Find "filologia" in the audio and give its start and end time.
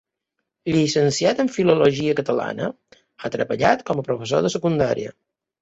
1.57-2.17